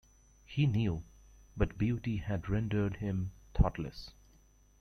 He 0.47 0.65
knew, 0.65 1.03
but 1.55 1.77
beauty 1.77 2.17
had 2.17 2.49
rendered 2.49 2.95
him 2.95 3.33
thoughtless. 3.53 4.09